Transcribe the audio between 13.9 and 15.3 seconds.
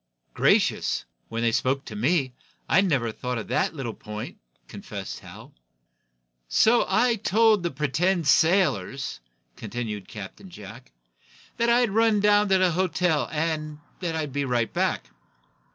that I'd be right back."